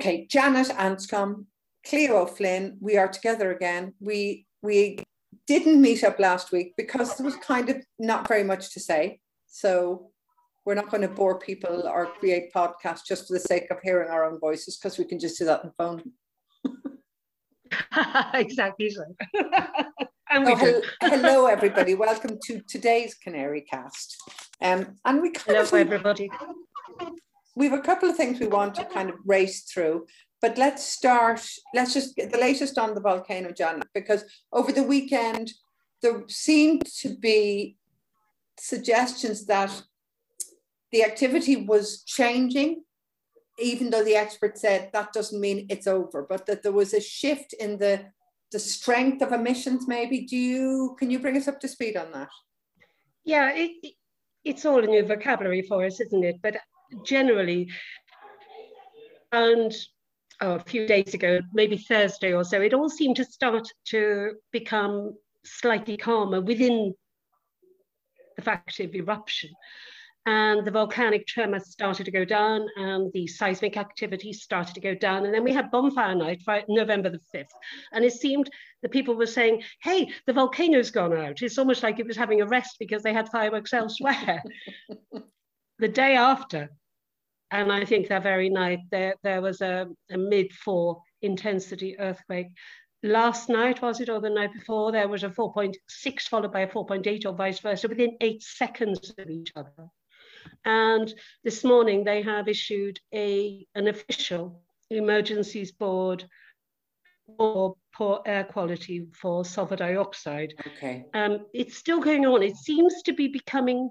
[0.00, 1.44] Okay, Janet Anscombe,
[1.86, 3.92] Cleo Flynn, we are together again.
[4.00, 5.04] We we
[5.46, 9.20] didn't meet up last week because there was kind of not very much to say.
[9.46, 10.10] So
[10.64, 14.08] we're not going to bore people or create podcasts just for the sake of hearing
[14.08, 16.02] our own voices because we can just do that on the phone.
[18.32, 19.04] exactly so.
[19.36, 21.94] oh, hello, hello, everybody.
[21.94, 24.16] Welcome to today's Canary Cast.
[24.62, 26.30] Um, and we hello, of, everybody.
[27.56, 30.06] We have a couple of things we want to kind of race through.
[30.40, 34.82] But let's start, let's just get the latest on the volcano, Janet, because over the
[34.82, 35.52] weekend,
[36.02, 37.76] there seemed to be
[38.58, 39.82] suggestions that
[40.92, 42.84] the activity was changing,
[43.58, 47.00] even though the expert said that doesn't mean it's over, but that there was a
[47.00, 48.06] shift in the,
[48.50, 50.22] the strength of emissions, maybe.
[50.22, 52.30] Do you, can you bring us up to speed on that?
[53.24, 53.92] Yeah, it,
[54.42, 56.36] it's all a new vocabulary for us, isn't it?
[56.42, 56.56] But
[57.04, 57.70] generally,
[59.32, 59.72] and
[60.40, 64.32] oh, a few days ago, maybe Thursday or so, it all seemed to start to
[64.52, 66.94] become slightly calmer within
[68.36, 69.50] the fact of eruption.
[70.26, 74.94] And the volcanic tremor started to go down, and the seismic activity started to go
[74.94, 75.24] down.
[75.24, 77.46] And then we had bonfire night, November the 5th.
[77.92, 78.50] And it seemed
[78.82, 81.40] the people were saying, hey, the volcano's gone out.
[81.40, 84.42] It's almost like it was having a rest because they had fireworks elsewhere.
[85.78, 86.70] the day after,
[87.50, 92.48] and I think that very night there, there was a, a mid four intensity earthquake.
[93.02, 95.74] Last night, was it, or the night before, there was a 4.6
[96.22, 99.88] followed by a 4.8 or vice versa within eight seconds of each other.
[100.64, 101.12] And
[101.42, 106.24] this morning they have issued a, an official emergencies board
[107.38, 110.54] for poor air quality for sulfur dioxide.
[110.66, 111.06] Okay.
[111.14, 112.42] Um, it's still going on.
[112.42, 113.88] It seems to be becoming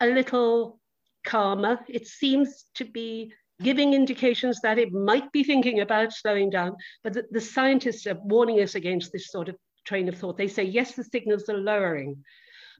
[0.00, 0.80] a little
[1.24, 1.80] calmer.
[1.88, 7.12] It seems to be giving indications that it might be thinking about slowing down, but
[7.12, 10.36] the, the, scientists are warning us against this sort of train of thought.
[10.36, 12.24] They say, yes, the signals are lowering,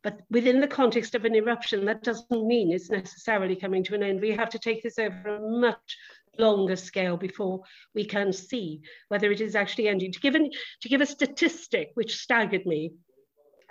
[0.03, 4.03] but within the context of an eruption, that doesn't mean it's necessarily coming to an
[4.03, 4.21] end.
[4.21, 5.97] We have to take this over a much
[6.39, 7.61] longer scale before
[7.95, 10.13] we can see whether it is actually ending.
[10.13, 10.51] To give, an,
[10.81, 12.93] to give a statistic which staggered me,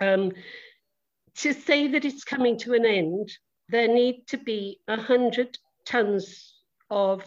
[0.00, 0.32] um,
[1.36, 3.30] to say that it's coming to an end
[3.72, 6.54] there need to be 100 tons
[6.90, 7.24] of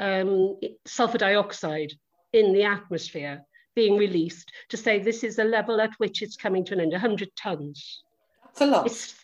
[0.00, 1.92] um, sulfur dioxide
[2.32, 3.42] in the atmosphere
[3.74, 6.92] being released to say this is the level at which it's coming to an end,
[6.92, 8.02] 100 tons.
[8.44, 8.86] That's a lot.
[8.86, 9.14] It's,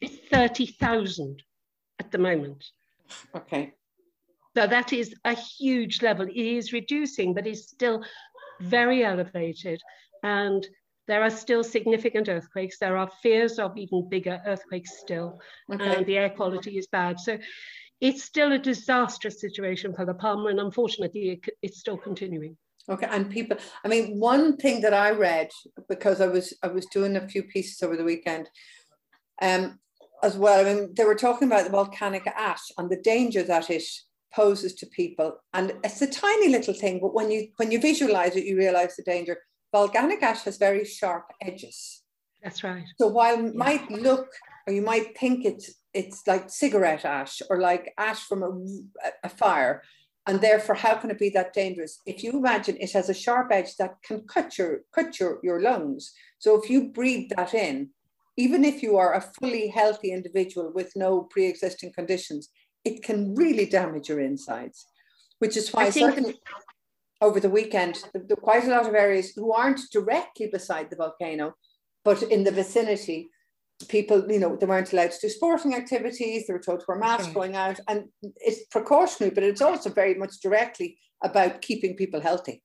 [0.00, 1.42] it's 30,000
[1.98, 2.62] at the moment.
[3.34, 3.72] Okay.
[4.56, 6.26] So that is a huge level.
[6.26, 8.04] It is reducing, but it's still
[8.60, 9.80] very elevated.
[10.22, 10.66] And
[11.06, 12.78] there are still significant earthquakes.
[12.78, 15.40] There are fears of even bigger earthquakes still,
[15.72, 15.96] okay.
[15.96, 17.20] and the air quality is bad.
[17.20, 17.38] So
[18.00, 22.56] it's still a disastrous situation for La Palma, and unfortunately, it, it's still continuing.
[22.88, 25.50] Okay, and people, I mean, one thing that I read
[25.88, 28.50] because I was I was doing a few pieces over the weekend,
[29.40, 29.78] um,
[30.22, 30.60] as well.
[30.60, 33.84] I mean, they were talking about the volcanic ash and the danger that it
[34.34, 38.36] poses to people, and it's a tiny little thing, but when you when you visualize
[38.36, 39.38] it, you realize the danger
[39.74, 41.78] volcanic ash has very sharp edges.
[42.42, 42.84] That's right.
[43.00, 44.28] So while it might look,
[44.66, 45.66] or you might think it's
[46.00, 48.52] it's like cigarette ash or like ash from a,
[49.28, 49.82] a fire,
[50.26, 51.94] and therefore how can it be that dangerous?
[52.12, 55.60] If you imagine it has a sharp edge that can cut your cut your, your
[55.68, 56.02] lungs.
[56.44, 57.74] So if you breathe that in,
[58.44, 62.42] even if you are a fully healthy individual with no pre-existing conditions,
[62.84, 64.78] it can really damage your insides.
[65.40, 66.36] Which is why certainly
[67.24, 71.54] over the weekend, there quite a lot of areas who aren't directly beside the volcano,
[72.04, 73.28] but in the vicinity,
[73.88, 76.46] people, you know, they weren't allowed to do sporting activities.
[76.46, 77.34] They were told to wear masks okay.
[77.34, 78.04] going out, and
[78.36, 82.62] it's precautionary, but it's also very much directly about keeping people healthy.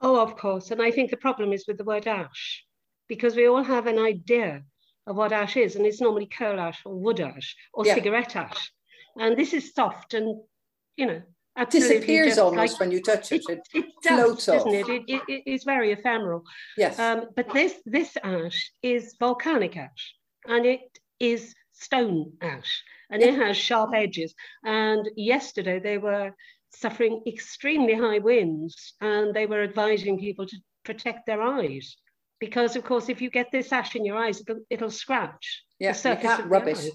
[0.00, 0.70] Oh, of course.
[0.70, 2.64] And I think the problem is with the word ash,
[3.08, 4.62] because we all have an idea
[5.06, 7.94] of what ash is, and it's normally coal ash or wood ash or yeah.
[7.94, 8.72] cigarette ash.
[9.18, 10.40] And this is soft and,
[10.96, 11.22] you know,
[11.56, 13.42] it disappears almost like, when you touch it.
[13.48, 14.72] It, it, it floats does, off.
[14.72, 14.88] It?
[14.88, 15.42] It, it?
[15.46, 16.44] It's very ephemeral.
[16.76, 16.98] Yes.
[16.98, 20.14] Um, but this this ash is volcanic ash,
[20.46, 20.80] and it
[21.18, 24.34] is stone ash, and it has sharp edges.
[24.64, 26.32] And yesterday they were
[26.70, 31.96] suffering extremely high winds, and they were advising people to protect their eyes
[32.38, 35.64] because, of course, if you get this ash in your eyes, it'll, it'll scratch.
[35.78, 36.90] Yeah, you can't rub it.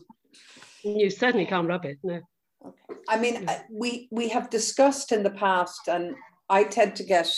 [0.84, 1.98] You certainly can't rub it.
[2.04, 2.22] No.
[2.66, 3.00] Okay.
[3.10, 6.16] I mean, uh, we we have discussed in the past, and
[6.50, 7.30] I tend to get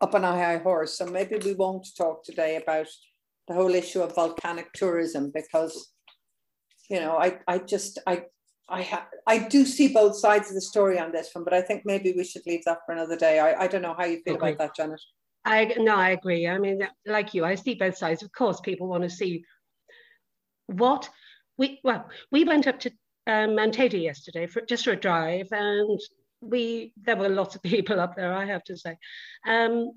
[0.00, 2.86] up on a high horse, so maybe we won't talk today about
[3.48, 5.92] the whole issue of volcanic tourism because,
[6.88, 8.24] you know, I I just I
[8.68, 11.62] I ha- I do see both sides of the story on this one, but I
[11.62, 13.38] think maybe we should leave that for another day.
[13.38, 14.52] I, I don't know how you feel okay.
[14.52, 15.00] about that, Janet.
[15.44, 16.46] I no, I agree.
[16.46, 18.22] I mean, like you, I see both sides.
[18.22, 19.44] Of course, people want to see
[20.66, 21.08] what
[21.58, 22.08] we well.
[22.30, 22.92] We went up to
[23.26, 26.00] um, Mantedu yesterday for just for a drive, and
[26.40, 28.32] we there were lots of people up there.
[28.32, 28.96] I have to say,
[29.46, 29.92] um,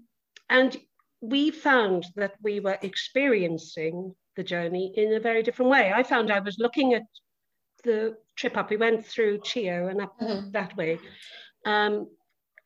[0.49, 0.77] and
[1.21, 5.91] we found that we were experiencing the journey in a very different way.
[5.93, 7.03] I found I was looking at
[7.83, 8.69] the trip up.
[8.69, 10.51] We went through Chio and up mm-hmm.
[10.51, 10.99] that way.
[11.65, 12.07] Um,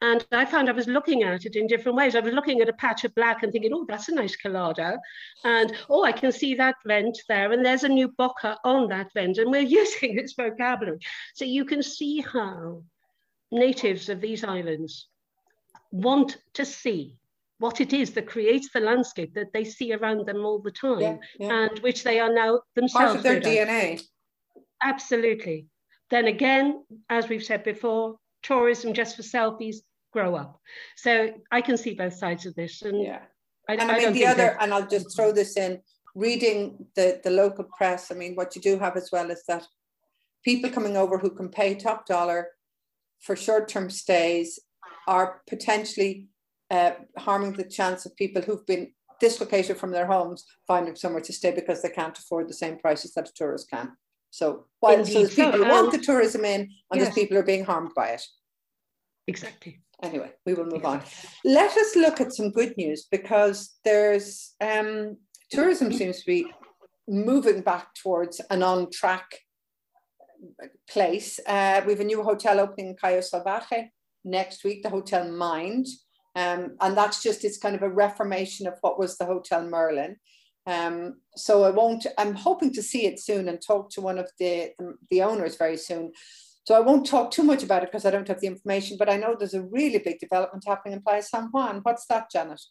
[0.01, 2.15] and I found I was looking at it in different ways.
[2.15, 4.97] I was looking at a patch of black and thinking, oh, that's a nice colada.
[5.43, 7.51] And oh, I can see that vent there.
[7.51, 9.39] And there's a new boca on that vent.
[9.39, 10.99] And we're using this vocabulary.
[11.33, 12.83] So you can see how
[13.51, 15.07] natives of these islands
[15.91, 17.17] want to see
[17.57, 21.01] what it is that creates the landscape that they see around them all the time
[21.01, 21.63] yeah, yeah.
[21.63, 23.05] and which they are now themselves.
[23.05, 24.01] Part of their DNA.
[24.81, 25.67] Absolutely.
[26.09, 29.77] Then again, as we've said before, tourism just for selfies
[30.11, 30.59] grow up.
[30.95, 32.81] So I can see both sides of this.
[32.81, 33.21] And yeah.
[33.67, 35.81] I, and I, I mean the other, and I'll just throw this in,
[36.15, 39.65] reading the, the local press, I mean, what you do have as well is that
[40.43, 42.47] people coming over who can pay top dollar
[43.19, 44.59] for short-term stays
[45.07, 46.27] are potentially
[46.71, 51.33] uh, harming the chance of people who've been dislocated from their homes finding somewhere to
[51.33, 53.91] stay because they can't afford the same prices that a tourist can.
[54.31, 57.03] So while so people who want the tourism in and yes.
[57.05, 58.23] there's people are being harmed by it.
[59.27, 59.81] Exactly.
[60.01, 61.01] Anyway, we will move on.
[61.43, 65.17] Let us look at some good news because there's um,
[65.51, 66.47] tourism seems to be
[67.07, 69.25] moving back towards an on track
[70.89, 71.39] place.
[71.45, 73.89] Uh, we have a new hotel opening in Callao Salvaje
[74.23, 75.87] next week, the Hotel Mind.
[76.35, 80.15] Um, and that's just, it's kind of a reformation of what was the Hotel Merlin.
[80.65, 84.29] Um, so I won't, I'm hoping to see it soon and talk to one of
[84.39, 86.11] the, the, the owners very soon.
[86.69, 89.09] So I won't talk too much about it because I don't have the information, but
[89.09, 91.79] I know there's a really big development happening in Playa San Juan.
[91.81, 92.61] What's that, Janet?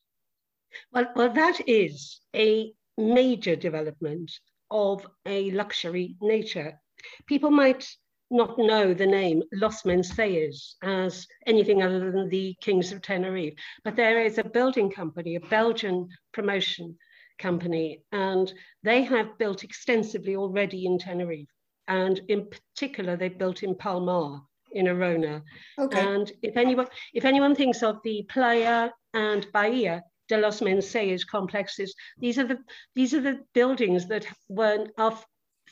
[0.93, 4.31] Well, well, that is a major development
[4.71, 6.79] of a luxury nature.
[7.27, 7.91] People might
[8.31, 13.97] not know the name Los Menceyes as anything other than the Kings of Tenerife, but
[13.97, 16.97] there is a building company, a Belgian promotion
[17.41, 18.53] company, and
[18.85, 21.49] they have built extensively already in Tenerife.
[21.89, 24.43] And in particular, they built in Palm-Mar
[24.73, 25.43] in Arona.
[25.79, 26.01] Okay.
[26.01, 31.95] And if anyone, if anyone thinks of the Playa and Bahia de los Menceyes complexes,
[32.19, 32.59] these are the
[32.95, 35.25] these are the buildings that were of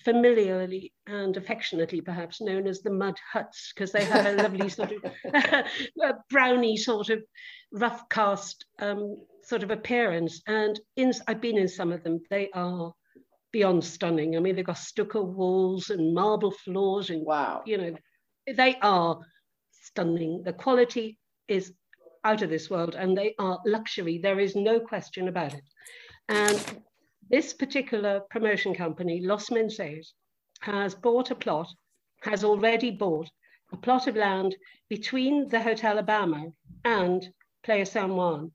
[0.04, 4.92] familiarly and affectionately perhaps known as the mud huts because they have a lovely sort
[4.92, 5.04] of
[6.30, 7.22] brownie sort of
[7.72, 10.42] rough cast um, sort of appearance.
[10.46, 12.20] And in, I've been in some of them.
[12.30, 12.92] They are
[13.56, 14.36] beyond stunning.
[14.36, 17.96] I mean, they've got stucco walls and marble floors, and wow, you know,
[18.54, 19.18] they are
[19.70, 20.42] stunning.
[20.44, 21.18] The quality
[21.48, 21.72] is
[22.22, 24.18] out of this world, and they are luxury.
[24.18, 25.64] There is no question about it.
[26.28, 26.82] And
[27.30, 30.08] this particular promotion company, Los Menceyes,
[30.60, 31.68] has bought a plot,
[32.24, 33.30] has already bought
[33.72, 34.54] a plot of land
[34.90, 36.52] between the Hotel Abama
[36.84, 37.26] and
[37.64, 38.52] Playa San Juan.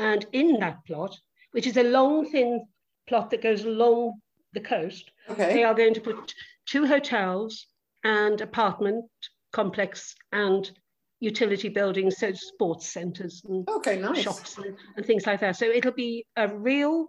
[0.00, 1.16] And in that plot,
[1.52, 2.66] which is a long, thin
[3.10, 4.20] plot that goes along
[4.54, 5.52] the coast, okay.
[5.52, 6.32] they are going to put
[6.66, 7.66] two hotels
[8.04, 9.04] and apartment
[9.52, 10.70] complex and
[11.18, 14.22] utility buildings, so sports centres and okay, nice.
[14.22, 15.56] shops and, and, things like that.
[15.56, 17.08] So it'll be a real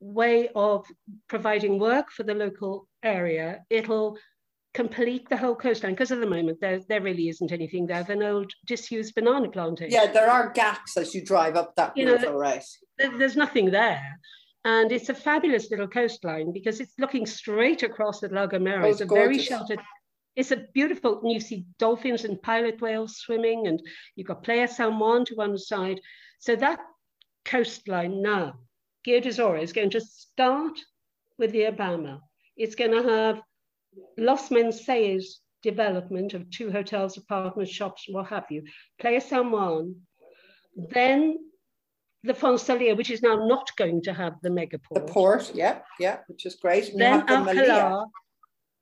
[0.00, 0.86] way of
[1.28, 3.64] providing work for the local area.
[3.68, 4.16] It'll
[4.72, 8.04] complete the whole coastline because at the moment there, there really isn't anything there.
[8.04, 9.92] There's An old disused banana plantation.
[9.92, 12.64] Yeah, there are gaps as you drive up that you river, know, right?
[12.96, 14.18] There's nothing there.
[14.68, 18.84] And it's a fabulous little coastline because it's looking straight across the La Gomera.
[18.84, 19.80] Oh, it's, it's a very sheltered,
[20.36, 23.80] it's a beautiful, and you see dolphins and pilot whales swimming and
[24.14, 26.02] you've got Playa San Juan to one side.
[26.38, 26.80] So that
[27.46, 28.58] coastline now
[29.06, 30.78] Guía de Isora is going to start
[31.38, 32.20] with the Abama.
[32.58, 33.40] It's going to have
[34.18, 38.64] Los Menceyes development of two hotels, apartments, shops, what have you.
[39.00, 39.96] Playa San Juan.
[40.76, 41.38] Then
[42.24, 44.94] the Fonsalia, which is now not going to have the megaport.
[44.94, 46.90] The port, yeah, yeah, which is great.
[46.90, 48.06] And then Alcalá.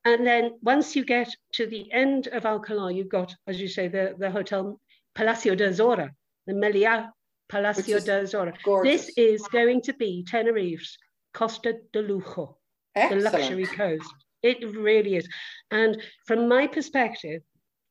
[0.05, 3.87] And then once you get to the end of Alcalá, you've got, as you say,
[3.87, 4.79] the, the hotel
[5.15, 6.09] Palacio de Isora,
[6.45, 7.09] the Meliá
[7.49, 8.53] Palacio de Isora.
[8.83, 10.97] This is going to be Tenerife's
[11.33, 12.55] Costa de Lujo,
[12.95, 13.23] Excellent.
[13.23, 14.13] the luxury coast.
[14.43, 15.27] It really is.
[15.71, 17.41] And from my perspective,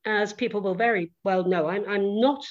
[0.07, 2.45] as people will very well know, I'm, I'm not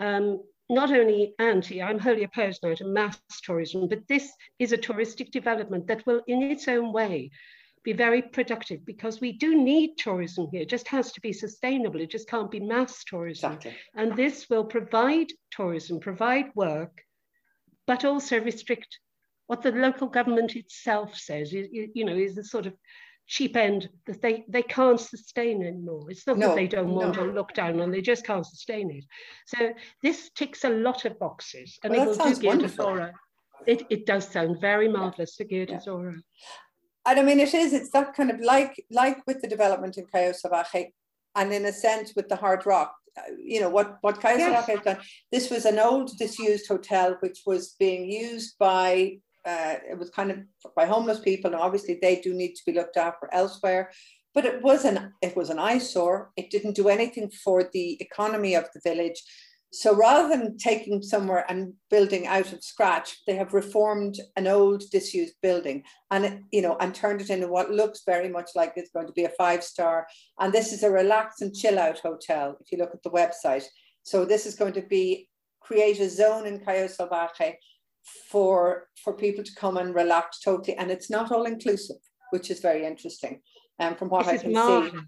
[0.00, 4.78] um, not only anti, I'm wholly opposed now to mass tourism, but this is a
[4.78, 7.30] touristic development that will, in its own way,
[7.84, 10.62] be very productive because we do need tourism here.
[10.62, 12.00] It just has to be sustainable.
[12.00, 13.52] It just can't be mass tourism.
[13.52, 13.76] Exactly.
[13.94, 17.02] And this will provide tourism, provide work,
[17.86, 18.98] but also restrict
[19.46, 21.52] what the local government itself says.
[21.52, 22.74] You, you know, is the sort of
[23.28, 26.10] cheap end that they, they can't sustain anymore.
[26.10, 27.26] It's not no, that they don't want no.
[27.26, 29.04] to look down on, they just can't sustain it.
[29.46, 32.30] So this ticks a lot of boxes and well, it will do
[33.66, 35.78] It, it does sound very marvellous for Geert yeah.
[37.06, 40.06] And I mean, it is, it's that kind of like, like with the development in
[40.06, 40.92] Callao Salvaje
[41.36, 44.66] and in a sense with the hard rock, uh, you know, what, what Cayo yes.
[44.66, 44.98] Has done,
[45.30, 49.18] this was an old disused hotel which was being used by
[49.48, 50.38] uh, it was kind of
[50.76, 53.90] by homeless people, and obviously they do need to be looked after elsewhere.
[54.34, 56.30] But it was an it was an eyesore.
[56.36, 59.22] It didn't do anything for the economy of the village.
[59.70, 64.82] So rather than taking somewhere and building out of scratch, they have reformed an old
[64.90, 68.90] disused building and you know and turned it into what looks very much like it's
[68.90, 70.06] going to be a five star.
[70.38, 72.56] And this is a relax and chill out hotel.
[72.60, 73.64] If you look at the website,
[74.02, 75.28] so this is going to be
[75.60, 77.56] create a zone in Callao Salvaje
[78.30, 80.76] for for people to come and relax totally.
[80.76, 81.96] And it's not all inclusive
[82.30, 83.40] which is very interesting
[83.78, 84.98] and um, from what this i can see.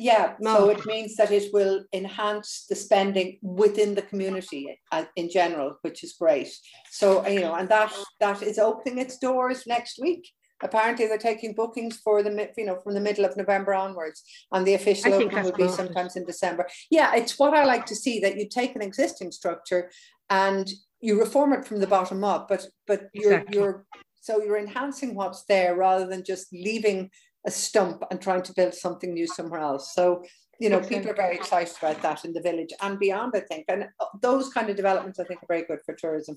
[0.00, 5.28] Yeah so it means that it will enhance the spending within the community uh, in
[5.28, 6.52] general which is great.
[6.90, 10.24] So you know and that that is opening its doors next week.
[10.62, 14.22] Apparently they're taking bookings for the you know from the middle of november onwards
[14.52, 16.64] and the official opening will be sometimes in december.
[16.90, 19.90] Yeah it's what i like to see that you take an existing structure
[20.30, 20.70] and
[21.00, 23.58] you reform it from the bottom up, but but you're exactly.
[23.58, 23.86] you're
[24.20, 27.10] so you're enhancing what's there rather than just leaving
[27.46, 29.94] a stump and trying to build something new somewhere else.
[29.94, 30.22] So
[30.60, 33.66] you know, people are very excited about that in the village and beyond, I think.
[33.68, 33.86] And
[34.20, 36.36] those kind of developments, I think, are very good for tourism.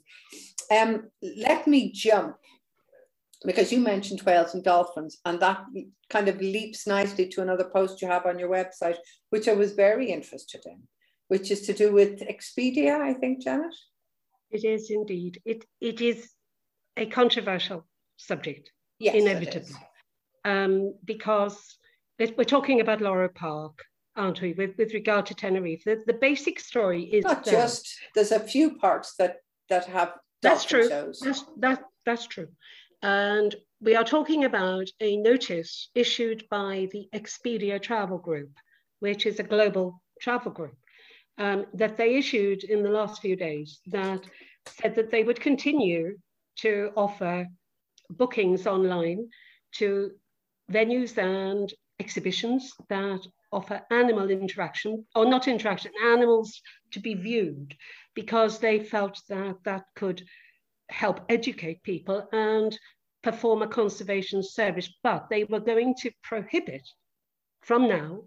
[0.72, 2.36] Um, let me jump
[3.44, 5.63] because you mentioned whales and dolphins, and that
[6.12, 8.98] kind of leaps nicely to another post you have on your website,
[9.32, 10.84] which I was very interested in,
[11.27, 13.74] which is to do with Expedia, I think, Janet.
[14.51, 15.41] It is indeed.
[15.46, 16.29] It it is
[16.98, 19.75] a controversial subject, yes, inevitably,
[20.43, 21.77] um, because
[22.20, 23.79] we're talking about Loro Park,
[24.15, 24.53] aren't we?
[24.53, 27.88] With with regard to Tenerife, the, the basic story is not that, just.
[28.13, 29.38] There's a few parts that
[29.70, 30.89] that have that's true.
[30.89, 32.50] That's, that that's true,
[33.01, 38.51] and we are talking about a notice issued by the Expedia Travel Group,
[39.00, 40.75] which is a global travel group
[41.41, 44.21] um, that they issued in the last few days that
[44.67, 46.15] said that they would continue
[46.57, 47.48] to offer
[48.12, 49.27] bookings online
[49.71, 50.12] to
[50.71, 53.21] venues and exhibitions that
[53.51, 57.75] offer animal interaction, or not interaction, animals to be viewed,
[58.13, 60.21] because they felt that that could
[60.89, 62.77] help educate people and
[63.24, 64.89] perform a conservation service.
[65.01, 66.88] But they were going to prohibit
[67.62, 68.25] from now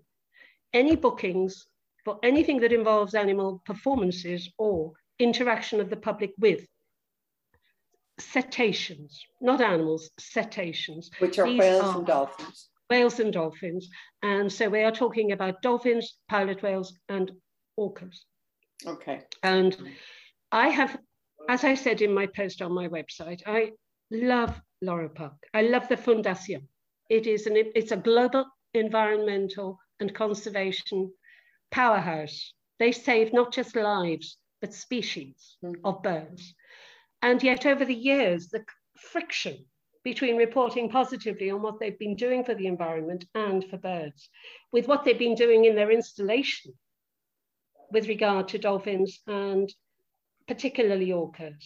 [0.72, 1.64] any bookings
[2.04, 6.66] for anything that involves animal performances or interaction of the public with
[8.18, 11.10] cetaceans, not animals, cetaceans.
[11.18, 12.68] Which are These whales are and dolphins.
[12.90, 13.88] Whales and dolphins.
[14.22, 17.32] And so we are talking about dolphins, pilot whales, and
[17.78, 18.20] orcas.
[18.86, 19.22] Okay.
[19.42, 19.76] And
[20.52, 20.96] I have,
[21.48, 23.72] as I said in my post on my website, I
[24.10, 25.34] love Loro Park.
[25.54, 26.66] I love the Fundación.
[27.08, 28.44] It is an, it's a global
[28.74, 31.10] environmental and conservation
[31.70, 32.52] powerhouse.
[32.78, 35.74] They save not just lives, but species mm.
[35.84, 36.54] of birds.
[37.22, 38.64] And yet, over the years, the
[38.96, 39.64] friction
[40.04, 44.28] between reporting positively on what they've been doing for the environment and for birds,
[44.72, 46.72] with what they've been doing in their installation
[47.90, 49.72] with regard to dolphins and
[50.46, 51.64] particularly orcas,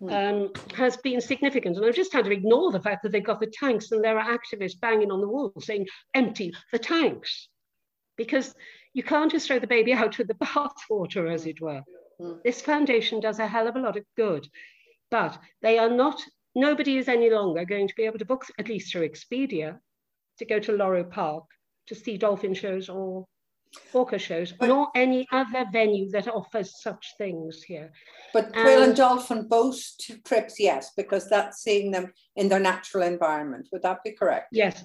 [0.00, 0.10] mm.
[0.10, 1.76] um, has been significant.
[1.76, 4.18] And I've just had to ignore the fact that they've got the tanks and there
[4.18, 7.48] are activists banging on the wall saying, empty the tanks.
[8.16, 8.54] Because
[8.92, 11.82] you can't just throw the baby out with the bathwater, as it were.
[12.20, 12.42] Mm.
[12.44, 14.46] This foundation does a hell of a lot of good,
[15.10, 16.20] but they are not,
[16.54, 19.78] nobody is any longer going to be able to book, at least through Expedia,
[20.38, 21.44] to go to Loro Park
[21.86, 23.26] to see dolphin shows or
[23.92, 27.92] orca shows, but, nor any other venue that offers such things here.
[28.32, 29.78] But and, whale and dolphin both
[30.24, 33.68] trips, yes, because that's seeing them in their natural environment.
[33.72, 34.48] Would that be correct?
[34.52, 34.84] Yes.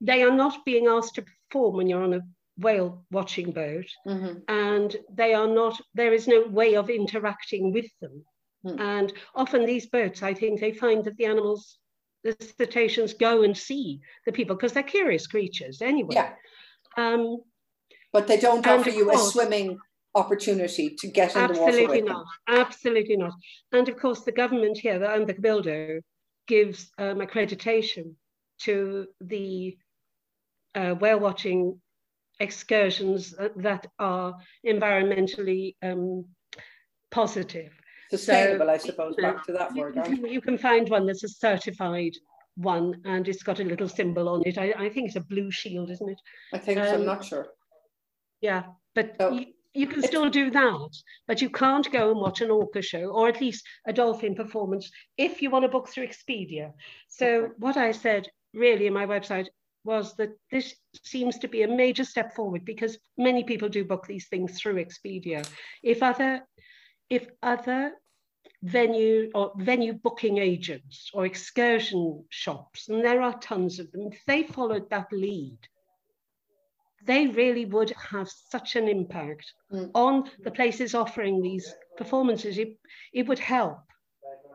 [0.00, 2.20] They are not being asked to perform when you're on a
[2.60, 4.38] whale watching boat mm-hmm.
[4.48, 8.24] and they are not there is no way of interacting with them
[8.64, 8.80] mm.
[8.80, 11.78] and often these boats i think they find that the animals
[12.22, 16.32] the cetaceans go and see the people because they're curious creatures anyway yeah.
[16.96, 17.38] Um,
[18.12, 19.78] but they don't offer you course, a swimming
[20.14, 23.32] opportunity to get in the water absolutely not absolutely not
[23.72, 26.00] and of course the government here the, and the cabildo
[26.46, 28.14] gives um, accreditation
[28.58, 29.76] to the
[30.74, 31.80] uh, whale watching
[32.40, 34.34] excursions that are
[34.66, 36.24] environmentally um,
[37.10, 37.72] positive.
[38.10, 39.96] Sustainable, so, I suppose, back to that word.
[40.08, 42.12] You, you can find one that's a certified
[42.56, 44.58] one and it's got a little symbol on it.
[44.58, 46.20] I, I think it's a blue shield, isn't it?
[46.52, 47.46] I think um, so, I'm um, not sure.
[48.40, 50.90] Yeah, but so, you, you can still do that,
[51.28, 54.90] but you can't go and watch an orca show or at least a dolphin performance
[55.16, 56.72] if you want to book through Expedia.
[57.08, 57.52] So okay.
[57.58, 59.46] what I said really in my website
[59.84, 64.06] was that this seems to be a major step forward because many people do book
[64.06, 65.48] these things through Expedia.
[65.82, 66.42] If other
[67.08, 67.92] if other
[68.62, 74.20] venue or venue booking agents or excursion shops, and there are tons of them, if
[74.26, 75.58] they followed that lead,
[77.04, 79.90] they really would have such an impact mm.
[79.94, 82.58] on the places offering these performances.
[82.58, 82.78] It,
[83.12, 83.78] it would help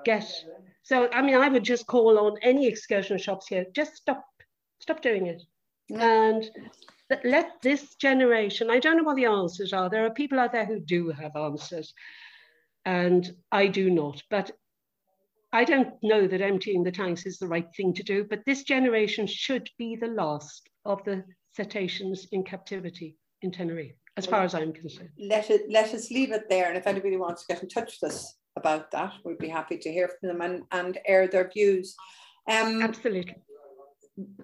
[0.03, 0.31] get.
[0.83, 4.23] So, I mean, I would just call on any excursion shops here, just stop,
[4.79, 5.41] stop doing it.
[5.91, 6.01] Mm.
[6.01, 6.51] And
[7.23, 9.89] let this generation, I don't know what the answers are.
[9.89, 11.93] There are people out there who do have answers
[12.85, 14.21] and I do not.
[14.29, 14.51] But
[15.51, 18.63] I don't know that emptying the tanks is the right thing to do, but this
[18.63, 24.53] generation should be the last of the cetaceans in captivity in Tenerife, as far as
[24.53, 25.09] I'm concerned.
[25.17, 26.67] Let it let us leave it there.
[26.67, 29.77] And if anybody wants to get in touch with us about that, we'd be happy
[29.77, 31.95] to hear from them and, and air their views.
[32.49, 33.35] Um, Absolutely.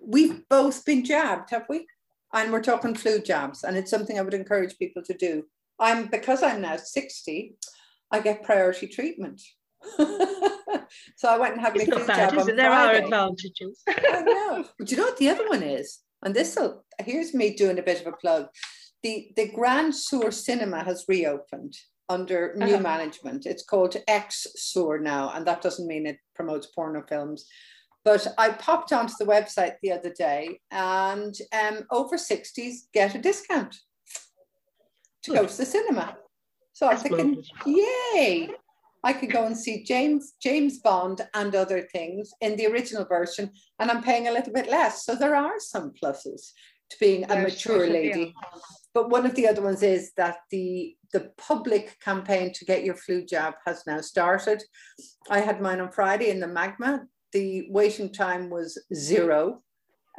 [0.02, 1.88] We've both been jabbed, have we?
[2.34, 5.46] And we're talking flu jabs, and it's something I would encourage people to do.
[5.80, 7.56] I'm because I'm now 60,
[8.12, 9.42] I get priority treatment.
[9.98, 13.00] so I went and had it's my flu bad, jab on There Friday.
[13.00, 13.82] are advantages.
[13.88, 14.66] I know.
[14.80, 16.00] But you know what the other one is?
[16.24, 18.48] And this will here's me doing a bit of a plug.
[19.04, 21.76] The the Grand Sur Cinema has reopened
[22.10, 22.84] under new uh-huh.
[22.84, 23.46] management.
[23.46, 27.46] It's called X Sur now, and that doesn't mean it promotes porno films.
[28.04, 33.20] But I popped onto the website the other day, and um, over 60s get a
[33.20, 33.76] discount
[35.24, 36.18] to go to the cinema.
[36.74, 38.50] So I'm thinking, yay!
[39.04, 43.52] I could go and see James James Bond and other things in the original version,
[43.80, 45.06] and I'm paying a little bit less.
[45.06, 46.52] So there are some pluses
[46.92, 48.34] to being a mature lady.
[48.94, 52.96] But one of the other ones is that the the public campaign to get your
[52.96, 54.64] flu jab has now started.
[55.30, 57.06] I had mine on Friday in the magma.
[57.34, 59.62] The waiting time was zero.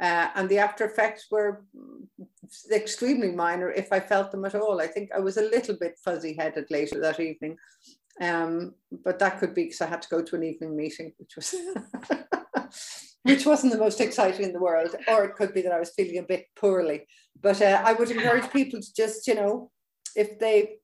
[0.01, 1.63] Uh, and the after effects were
[2.71, 4.81] extremely minor if I felt them at all.
[4.81, 7.57] I think I was a little bit fuzzy headed later that evening.
[8.21, 8.73] Um,
[9.03, 11.55] but that could be because I had to go to an evening meeting, which was
[13.23, 15.93] which wasn't the most exciting in the world, or it could be that I was
[15.95, 17.07] feeling a bit poorly.
[17.41, 19.71] But uh, I would encourage people to just, you know,
[20.15, 20.75] if they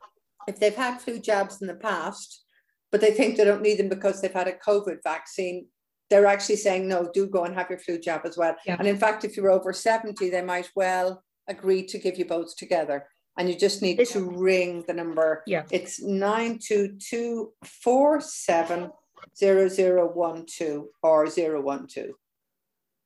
[0.47, 2.45] if they've had flu jabs in the past,
[2.91, 5.67] but they think they don't need them because they've had a COVID vaccine,
[6.09, 8.55] they're actually saying no, do go and have your flu jab as well.
[8.65, 8.77] Yeah.
[8.79, 12.55] And in fact, if you're over 70, they might well agree to give you both
[12.55, 13.07] together.
[13.37, 15.43] And you just need to ring the number.
[15.47, 15.63] Yeah.
[15.71, 18.91] It's 92247
[19.37, 22.09] 0012 or 012.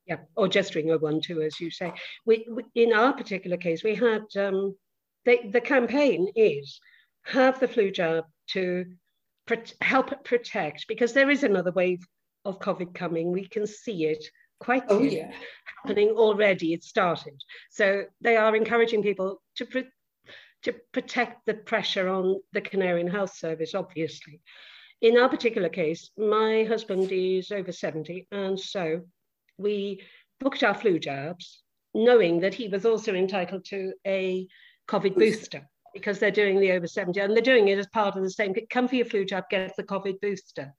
[0.05, 1.93] Yeah, or just ring a one two, as you say.
[2.25, 4.75] We, we, in our particular case, we had um,
[5.25, 6.81] they, the campaign is
[7.23, 8.85] have the flu jab to
[9.81, 12.05] help protect because there is another wave
[12.45, 13.31] of COVID coming.
[13.31, 14.23] We can see it
[14.59, 15.31] quite oh, yeah.
[15.83, 16.73] happening already.
[16.73, 17.41] It started.
[17.69, 19.79] So they are encouraging people to, pr
[20.63, 24.41] to protect the pressure on the Canarian Health Service, obviously.
[25.01, 29.01] In our particular case, my husband is over 70, and so
[29.57, 30.01] we
[30.39, 31.61] booked our flu jabs,
[31.93, 34.47] knowing that he was also entitled to a
[34.87, 38.23] COVID booster because they're doing the over 70 and they're doing it as part of
[38.23, 40.73] the same come for your flu jab, get the COVID booster.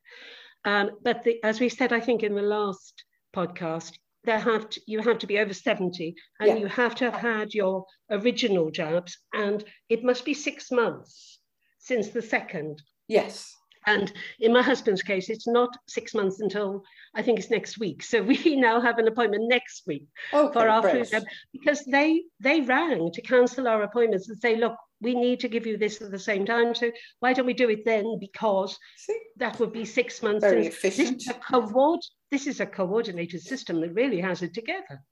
[0.64, 3.92] Um, but the, as we said, I think in the last podcast,
[4.24, 6.56] there have to, you have to be over 70 and yeah.
[6.56, 11.38] you have to have had your original jabs and it must be six months
[11.78, 12.80] since the second.
[13.06, 13.54] Yes.
[13.86, 16.82] And in my husband's case, it's not six months until
[17.14, 18.02] I think it's next week.
[18.02, 22.22] So we now have an appointment next week okay, for our flu jab because they
[22.40, 26.00] they rang to cancel our appointments and say, look, we need to give you this
[26.02, 26.74] at the same time.
[26.74, 26.90] So
[27.20, 28.18] why don't we do it then?
[28.18, 29.18] Because See?
[29.36, 30.44] that would be six months.
[30.44, 31.18] Very efficient.
[31.18, 31.98] This is, co
[32.30, 35.02] this is a coordinated system that really has it together.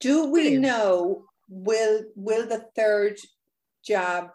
[0.00, 0.62] Do we Brilliant.
[0.62, 3.16] know will will the third
[3.84, 4.30] jab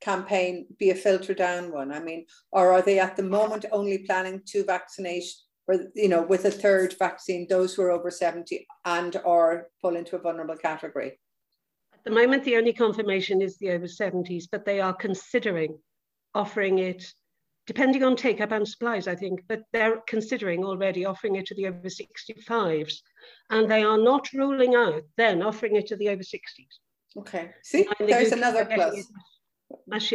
[0.00, 1.92] campaign be a filter down one?
[1.92, 5.24] I mean, or are they at the moment only planning to vaccinate
[5.66, 9.96] or you know with a third vaccine those who are over 70 and or fall
[9.96, 11.18] into a vulnerable category?
[12.04, 15.78] The moment, the only confirmation is the over 70s, but they are considering
[16.34, 17.04] offering it
[17.66, 21.54] depending on take up and supplies, I think, but they're considering already offering it to
[21.54, 22.94] the over 65s.
[23.50, 26.40] And they are not ruling out then offering it to the over 60s.
[27.16, 27.52] Okay.
[27.62, 29.06] See, there's another plus.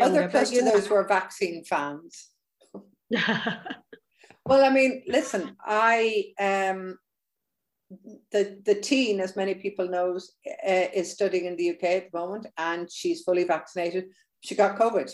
[0.02, 2.30] Other plus to those who are vaccine fans.
[3.12, 6.98] well, I mean, listen, I um,
[8.32, 12.20] the the teen, as many people knows, uh, is studying in the UK at the
[12.20, 14.06] moment, and she's fully vaccinated.
[14.42, 15.12] She got COVID,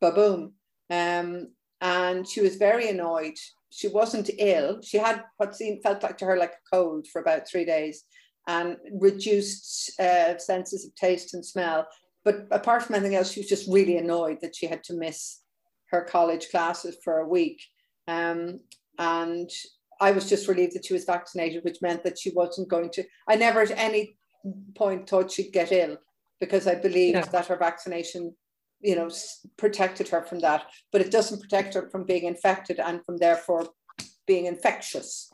[0.00, 0.52] ba boom,
[0.90, 1.48] um,
[1.80, 3.36] and she was very annoyed.
[3.70, 4.80] She wasn't ill.
[4.82, 8.04] She had what seemed felt like to her like a cold for about three days,
[8.46, 11.86] and reduced uh, senses of taste and smell.
[12.24, 15.42] But apart from anything else, she was just really annoyed that she had to miss
[15.90, 17.62] her college classes for a week.
[18.08, 18.60] Um,
[18.98, 19.50] and
[20.00, 23.04] I was just relieved that she was vaccinated, which meant that she wasn't going to.
[23.28, 24.16] I never at any
[24.74, 25.98] point thought she'd get ill
[26.40, 27.24] because I believed yeah.
[27.24, 28.34] that her vaccination,
[28.80, 29.08] you know,
[29.56, 30.66] protected her from that.
[30.92, 33.68] But it doesn't protect her from being infected and from therefore
[34.26, 35.32] being infectious.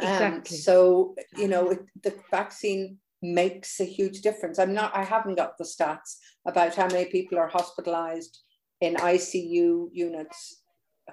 [0.00, 0.56] Um, exactly.
[0.56, 4.58] Um, so you know, it, the vaccine makes a huge difference.
[4.58, 4.96] I'm not.
[4.96, 8.38] I haven't got the stats about how many people are hospitalized
[8.80, 10.62] in ICU units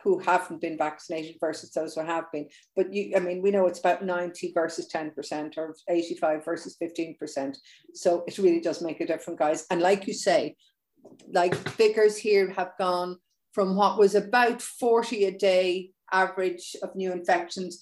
[0.03, 2.47] who haven't been vaccinated versus those who have been.
[2.75, 7.57] But you, I mean, we know it's about 90 versus 10% or 85 versus 15%.
[7.93, 9.65] So it really does make a difference, guys.
[9.69, 10.55] And like you say,
[11.31, 13.17] like figures here have gone
[13.53, 17.81] from what was about 40 a day average of new infections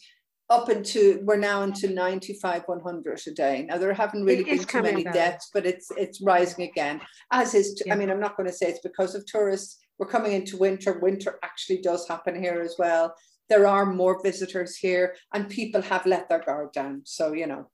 [0.49, 4.81] up into we're now into 95 100 a day now there haven't really been too
[4.81, 5.13] many down.
[5.13, 7.93] deaths but it's it's rising again as is yeah.
[7.93, 10.99] i mean i'm not going to say it's because of tourists we're coming into winter.
[10.99, 13.15] Winter actually does happen here as well.
[13.49, 17.01] There are more visitors here, and people have let their guard down.
[17.05, 17.69] So, you know.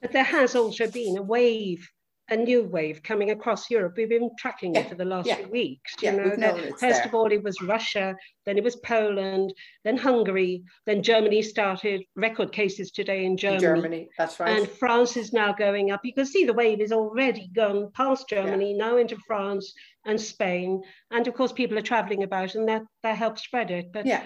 [0.00, 1.88] But there has also been a wave,
[2.28, 3.94] a new wave coming across Europe.
[3.96, 4.80] We've been tracking yeah.
[4.80, 5.36] it for the last yeah.
[5.36, 5.94] few weeks.
[6.00, 7.04] You yeah, know, first there.
[7.04, 12.52] of all, it was Russia, then it was Poland, then Hungary, then Germany started record
[12.52, 13.60] cases today in Germany.
[13.60, 14.58] Germany, that's right.
[14.58, 16.00] And France is now going up.
[16.04, 19.72] You can see the wave is already gone past Germany, now into France,
[20.04, 20.82] and Spain.
[21.10, 23.92] And of course, people are traveling about and that, that helps spread it.
[23.92, 24.24] But yeah.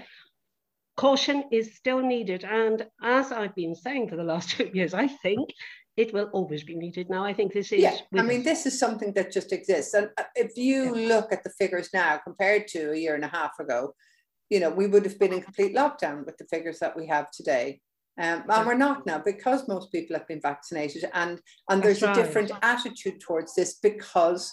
[0.96, 2.44] caution is still needed.
[2.44, 5.50] And as I've been saying for the last two years, I think
[5.96, 7.24] it will always be needed now.
[7.24, 7.80] I think this is.
[7.80, 9.94] Yeah, I mean, this is something that just exists.
[9.94, 11.08] And uh, if you yeah.
[11.08, 13.94] look at the figures now compared to a year and a half ago,
[14.48, 17.30] you know, we would have been in complete lockdown with the figures that we have
[17.30, 17.80] today.
[18.18, 22.16] Um, and we're not now because most people have been vaccinated and and there's right.
[22.16, 24.52] a different attitude towards this because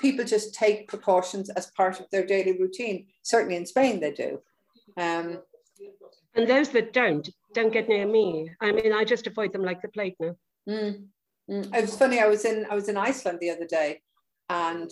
[0.00, 3.06] people just take precautions as part of their daily routine.
[3.22, 4.40] Certainly in Spain, they do.
[4.96, 5.38] Um,
[6.34, 8.50] and those that don't, don't get near me.
[8.60, 10.34] I mean, I just avoid them like the plague now.
[10.68, 11.06] Mm,
[11.50, 11.74] mm.
[11.74, 12.20] It was funny.
[12.20, 14.00] I was in I was in Iceland the other day,
[14.48, 14.90] and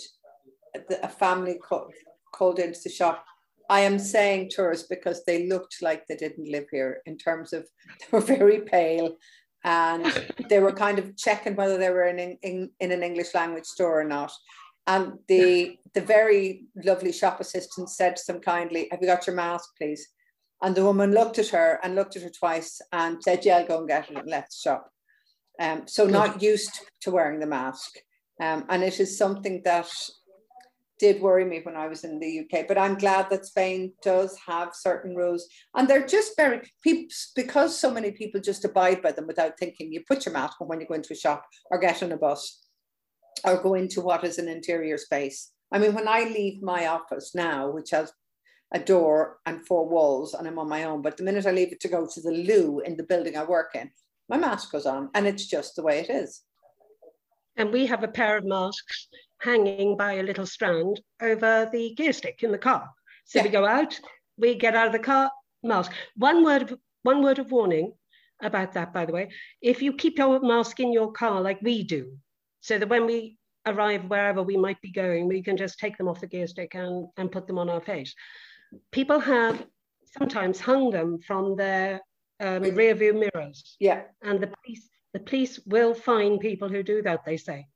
[0.74, 1.92] the, a family called,
[2.32, 3.24] called into the shop.
[3.70, 7.00] I am saying tourists because they looked like they didn't live here.
[7.06, 7.66] In terms of,
[8.00, 9.16] they were very pale,
[9.64, 10.04] and
[10.48, 14.00] they were kind of checking whether they were in, in, in an English language store
[14.00, 14.32] or not.
[14.86, 19.36] And the the very lovely shop assistant said to them kindly, "Have you got your
[19.36, 20.08] mask, please?"
[20.60, 23.66] And the woman looked at her and looked at her twice and said, "Yeah, I'll
[23.66, 24.92] go and get it," and left the shop.
[25.60, 27.98] Um, so not used to wearing the mask,
[28.40, 29.90] um, and it is something that
[30.98, 32.68] did worry me when I was in the UK.
[32.68, 37.78] But I'm glad that Spain does have certain rules, and they're just very people because
[37.78, 39.92] so many people just abide by them without thinking.
[39.92, 42.16] You put your mask on when you go into a shop or get on a
[42.16, 42.66] bus
[43.44, 45.50] or go into what is an interior space.
[45.72, 48.12] I mean, when I leave my office now, which has
[48.72, 51.72] a door and four walls, and I'm on my own, but the minute I leave
[51.72, 53.90] it to go to the loo in the building I work in,
[54.28, 56.42] my mask goes on, and it's just the way it is.
[57.56, 59.08] And we have a pair of masks
[59.40, 62.88] hanging by a little strand over the gear stick in the car.
[63.24, 63.44] So yeah.
[63.44, 63.98] we go out,
[64.38, 65.30] we get out of the car,
[65.62, 65.92] mask.
[66.16, 67.92] One word of one word of warning
[68.42, 69.30] about that, by the way.
[69.60, 72.16] If you keep your mask in your car like we do,
[72.60, 76.08] so that when we arrive wherever we might be going, we can just take them
[76.08, 78.14] off the gear stick and, and put them on our face.
[78.90, 79.64] People have
[80.18, 82.00] sometimes hung them from their
[82.42, 83.76] um, rear view mirrors.
[83.80, 84.02] Yeah.
[84.22, 87.66] And the police, the police will fine people who do that, they say.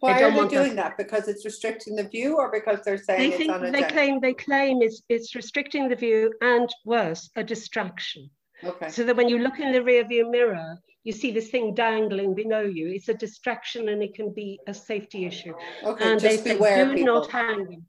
[0.00, 0.98] Why they are they doing that?
[0.98, 4.82] Because it's restricting the view or because they're saying they think they claim they claim
[4.82, 8.28] it's it's restricting the view and worse, a distraction.
[8.64, 8.88] Okay.
[8.88, 12.34] So that when you look in the rear view mirror, you see this thing dangling
[12.34, 12.88] below you.
[12.88, 15.54] It's a distraction and it can be a safety issue.
[15.84, 17.14] Okay, and just they say, do people.
[17.14, 17.86] not hang them.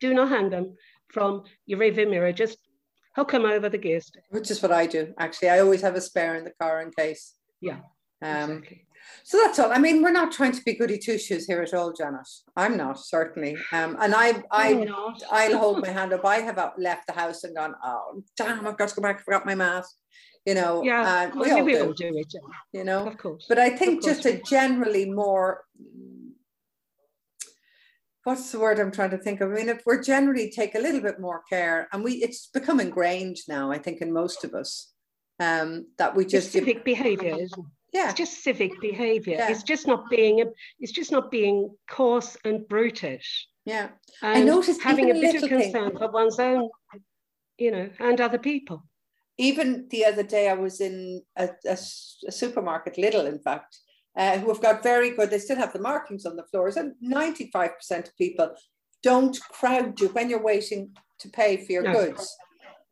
[0.00, 0.76] Do not hang them
[1.12, 2.32] from your rear view mirror.
[2.32, 2.58] Just
[3.16, 4.22] hook them over the gear stick.
[4.30, 5.48] Which is what I do, actually.
[5.48, 7.34] I always have a spare in the car in case.
[7.60, 7.78] Yeah.
[8.22, 8.86] Um, exactly.
[9.24, 9.72] So that's all.
[9.72, 12.28] I mean, we're not trying to be goody two shoes here at all, Janet.
[12.56, 13.56] I'm not certainly.
[13.72, 14.88] Um, and I, I,
[15.30, 16.24] I'll hold my hand up.
[16.24, 19.20] I have left the house and gone, oh damn, I've got to go back.
[19.20, 19.94] I forgot my mask.
[20.44, 21.86] You know, yeah, we, all, we do.
[21.86, 22.32] all do it.
[22.72, 23.46] You know, of course.
[23.48, 25.64] But I think just a generally more.
[28.26, 29.52] What's the word I'm trying to think of?
[29.52, 32.80] I mean, if we're generally take a little bit more care, and we, it's become
[32.80, 33.70] ingrained now.
[33.70, 34.92] I think in most of us,
[35.38, 37.36] um, that we just civic behaviour,
[37.92, 38.06] yeah.
[38.06, 39.36] It's just civic behavior.
[39.38, 39.50] Yeah.
[39.50, 40.44] It's just not being
[40.80, 43.46] it's just not being coarse and brutish.
[43.64, 43.90] Yeah.
[44.22, 45.98] And I noticed having a bit of concern thing.
[45.98, 46.68] for one's own,
[47.58, 48.82] you know, and other people.
[49.38, 51.78] Even the other day, I was in a, a,
[52.28, 53.78] a supermarket, Lidl, in fact,
[54.16, 56.94] uh, who have got very good, they still have the markings on the floors, and
[57.04, 57.72] 95%
[58.08, 58.54] of people
[59.02, 61.92] don't crowd you when you're waiting to pay for your no.
[61.92, 62.36] goods.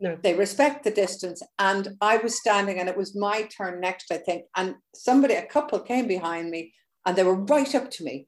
[0.00, 0.18] No.
[0.22, 1.42] They respect the distance.
[1.58, 4.44] And I was standing and it was my turn next, I think.
[4.56, 6.72] And somebody, a couple came behind me
[7.06, 8.26] and they were right up to me.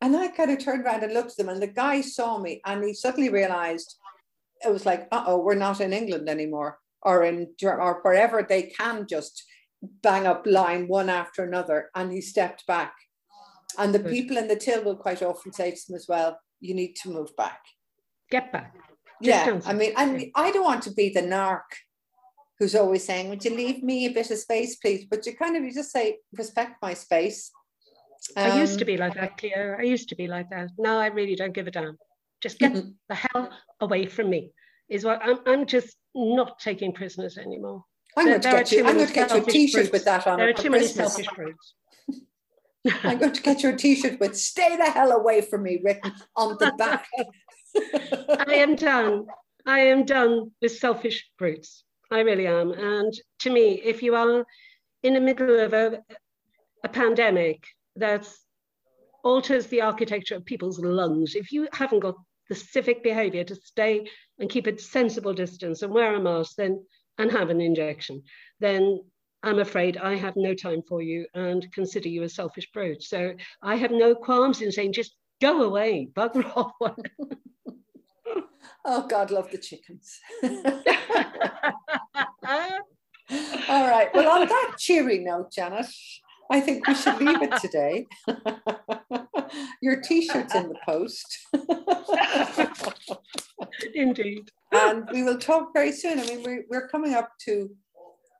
[0.00, 1.48] And I kind of turned around and looked at them.
[1.48, 3.96] And the guy saw me and he suddenly realized
[4.64, 8.64] it was like, uh oh, we're not in England anymore or in or wherever they
[8.64, 9.44] can just
[9.82, 11.90] bang up line one after another.
[11.94, 12.94] And he stepped back.
[13.78, 14.12] And the Good.
[14.12, 17.10] people in the till will quite often say to them as well, you need to
[17.10, 17.60] move back.
[18.30, 18.74] Get back
[19.20, 21.62] yeah, I mean, I I don't want to be the narc
[22.58, 25.56] who's always saying, "Would you leave me a bit of space, please?" But you kind
[25.56, 27.50] of you just say, "Respect my space."
[28.36, 29.76] Um, I used to be um, like that, Cleo.
[29.78, 30.70] I used to be like that.
[30.78, 31.96] Now I really don't give a damn.
[32.42, 32.90] Just get mm-hmm.
[33.08, 34.52] the hell away from me.
[34.88, 35.38] Is what I'm.
[35.46, 37.84] I'm just not taking prisoners anymore.
[38.16, 38.86] I'm going to get you.
[38.86, 40.38] I'm going to get you a T-shirt with that on.
[40.38, 41.74] There are too many selfish brutes.
[43.02, 46.12] I'm going to get you a T-shirt with "Stay the hell away from me" written
[46.34, 47.06] on the back.
[48.48, 49.26] I am done.
[49.66, 51.84] I am done with selfish brutes.
[52.10, 52.70] I really am.
[52.70, 54.46] And to me, if you are
[55.02, 56.02] in the middle of a,
[56.84, 57.64] a pandemic
[57.96, 58.28] that
[59.24, 62.14] alters the architecture of people's lungs, if you haven't got
[62.48, 66.84] the civic behavior to stay and keep a sensible distance and wear a mask then
[67.18, 68.22] and have an injection,
[68.60, 69.00] then
[69.42, 73.02] I'm afraid I have no time for you and consider you a selfish brute.
[73.02, 76.96] So I have no qualms in saying just go away, bugger off.
[78.84, 80.20] Oh, God love the chickens.
[83.68, 84.08] All right.
[84.14, 85.86] Well, on that cheery note, Janet,
[86.50, 88.06] I think we should leave it today.
[89.82, 91.38] Your t-shirt's in the post.
[93.94, 94.50] Indeed.
[94.72, 96.20] And we will talk very soon.
[96.20, 97.70] I mean, we're, we're coming up to,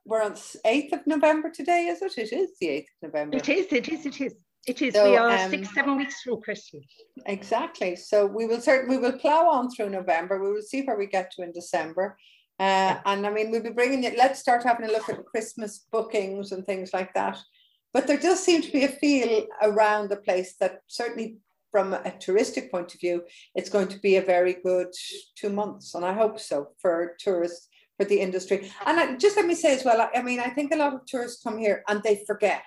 [0.05, 2.17] we're on 8th of November today, is it?
[2.17, 3.37] It is the 8th of November.
[3.37, 4.35] It is, it is, it is.
[4.67, 4.95] It is.
[4.95, 6.83] So, we are um, six, seven weeks from Christmas.
[7.25, 7.95] Exactly.
[7.95, 10.43] So we will certainly we will plow on through November.
[10.43, 12.17] We will see where we get to in December.
[12.59, 14.17] Uh, and I mean, we'll be bringing it.
[14.17, 17.39] Let's start having a look at Christmas bookings and things like that.
[17.93, 21.37] But there does seem to be a feel around the place that certainly
[21.71, 23.23] from a touristic point of view,
[23.55, 24.87] it's going to be a very good
[25.35, 25.95] two months.
[25.95, 28.71] And I hope so for tourists, for the industry.
[28.85, 31.05] And I, just let me say as well, I mean, I think a lot of
[31.05, 32.63] tourists come here and they forget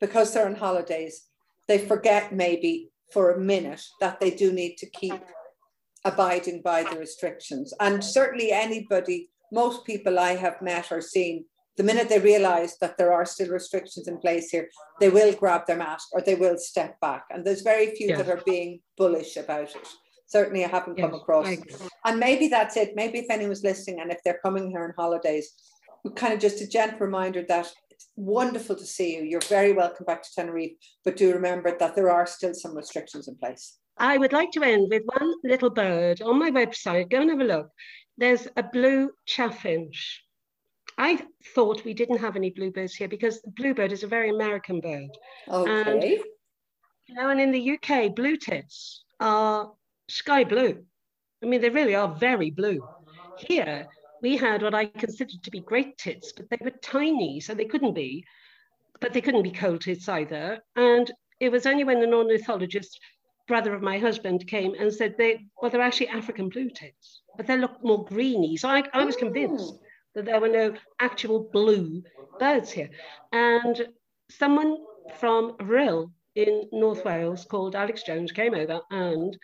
[0.00, 1.26] because they're on holidays,
[1.68, 5.20] they forget maybe for a minute that they do need to keep
[6.04, 7.72] abiding by the restrictions.
[7.80, 11.44] And certainly anybody, most people I have met or seen,
[11.76, 14.68] the minute they realize that there are still restrictions in place here,
[15.00, 17.24] they will grab their mask or they will step back.
[17.30, 19.88] And there's very few that are being bullish about it.
[20.26, 21.48] Certainly, I haven't yes, come across.
[22.04, 22.92] And maybe that's it.
[22.94, 25.52] Maybe if anyone's listening and if they're coming here on holidays,
[26.16, 29.22] kind of just a gentle reminder that it's wonderful to see you.
[29.22, 30.72] You're very welcome back to Tenerife,
[31.04, 33.78] but do remember that there are still some restrictions in place.
[33.98, 37.10] I would like to end with one little bird on my website.
[37.10, 37.68] Go and have a look.
[38.16, 40.22] There's a blue chaffinch.
[41.02, 41.18] I
[41.56, 45.10] thought we didn't have any bluebirds here because the bluebird is a very American bird.
[45.48, 45.90] Okay.
[45.90, 49.72] And, you know, and in the UK, blue tits are
[50.08, 50.84] sky blue.
[51.42, 52.86] I mean, they really are very blue.
[53.36, 53.88] Here,
[54.22, 57.64] we had what I considered to be great tits, but they were tiny, so they
[57.64, 58.24] couldn't be,
[59.00, 60.60] but they couldn't be coal tits either.
[60.76, 61.10] And
[61.40, 63.00] it was only when an ornithologist,
[63.48, 67.48] brother of my husband, came and said they, well, they're actually African blue tits, but
[67.48, 68.56] they look more greeny.
[68.56, 69.24] So I, I was mm.
[69.24, 69.74] convinced
[70.14, 72.02] that there were no actual blue
[72.38, 72.90] birds here.
[73.32, 73.88] And
[74.30, 74.78] someone
[75.18, 79.36] from Rhyl in North Wales called Alex Jones came over and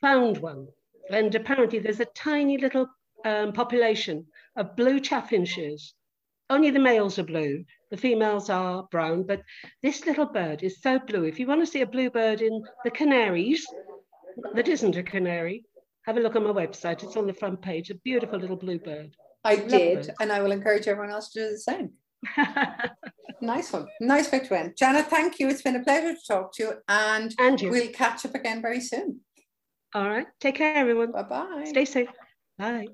[0.00, 0.68] found one.
[1.10, 2.86] And apparently there's a tiny little
[3.24, 5.94] um, population of blue chaffinches.
[6.50, 9.42] Only the males are blue, the females are brown, but
[9.82, 11.24] this little bird is so blue.
[11.24, 13.66] If you want to see a blue bird in the Canaries,
[14.54, 15.64] that isn't a canary,
[16.06, 17.02] have a look on my website.
[17.02, 19.14] It's on the front page, a beautiful little blue bird.
[19.44, 21.90] I did, and I will encourage everyone else to do the same.
[23.42, 23.88] Nice one.
[24.00, 24.76] Nice way to end.
[24.76, 25.48] Jana, thank you.
[25.48, 26.72] It's been a pleasure to talk to you.
[26.88, 27.70] And, and you.
[27.70, 29.20] we'll catch up again very soon.
[29.94, 30.26] All right.
[30.40, 31.10] Take care, everyone.
[31.10, 31.64] Bye bye.
[31.66, 32.08] Stay safe.
[32.56, 32.86] Bye.